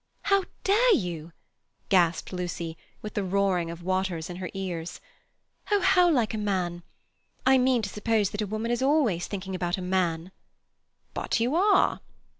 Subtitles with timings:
[0.23, 1.31] "How dare you!"
[1.89, 4.99] gasped Lucy, with the roaring of waters in her ears.
[5.71, 9.77] "Oh, how like a man!—I mean, to suppose that a woman is always thinking about
[9.77, 10.31] a man."
[11.13, 11.99] "But you are."